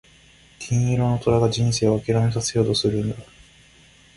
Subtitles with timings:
[0.57, 3.15] 金色の虎が人生を諦めさせようとしてくるんだ。